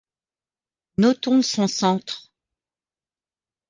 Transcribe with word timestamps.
Notons 0.97 1.43
son 1.43 1.67
centre. 1.67 2.31